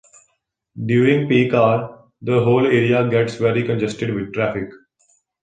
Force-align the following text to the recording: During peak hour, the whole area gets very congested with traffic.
During 0.83 1.29
peak 1.29 1.53
hour, 1.53 2.07
the 2.23 2.43
whole 2.43 2.65
area 2.65 3.07
gets 3.07 3.35
very 3.35 3.61
congested 3.63 4.11
with 4.15 4.33
traffic. 4.33 4.67